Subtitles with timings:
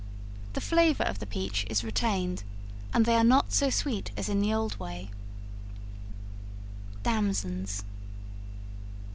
[0.53, 2.41] The flavor of the peach is retained,
[2.91, 5.11] and they are not so sweet as in the old way.
[7.03, 7.83] Damsons.